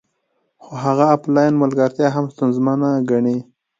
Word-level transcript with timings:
خو 0.63 0.71
هغه 0.85 1.05
افلاین 1.15 1.53
ملګرتیا 1.63 2.07
هم 2.15 2.25
ستونزمنه 2.33 2.89
ګڼي 3.09 3.37